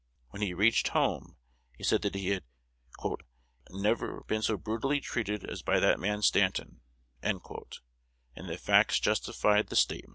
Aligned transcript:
When 0.31 0.41
he 0.41 0.55
reached 0.55 0.87
home 0.87 1.37
he 1.77 1.83
said 1.83 2.01
that 2.01 2.15
he 2.15 2.29
had 2.29 2.43
"never 3.69 4.21
been 4.23 4.41
so 4.41 4.57
brutally 4.57 4.99
treated 4.99 5.47
as 5.47 5.61
by 5.61 5.79
that 5.79 5.99
man 5.99 6.23
Stanton;" 6.23 6.81
and 7.21 7.39
the 8.35 8.57
facts 8.57 8.99
justified 8.99 9.67
the 9.67 9.75
statement. 9.75 10.09